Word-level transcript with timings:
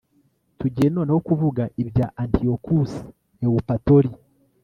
tugiye 0.59 0.87
noneho 0.95 1.19
kuvuga 1.27 1.63
ibya 1.81 2.07
antiyokusi 2.21 2.99
ewupatori 3.45 4.09